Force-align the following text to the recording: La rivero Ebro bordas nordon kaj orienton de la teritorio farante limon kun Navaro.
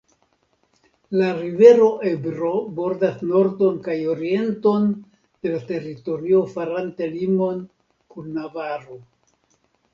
La 1.21 1.27
rivero 1.39 1.89
Ebro 2.11 2.49
bordas 2.79 3.21
nordon 3.33 3.77
kaj 3.89 3.97
orienton 4.15 4.89
de 5.21 5.53
la 5.55 5.63
teritorio 5.71 6.43
farante 6.57 7.13
limon 7.15 7.65
kun 8.17 8.37
Navaro. 8.43 9.03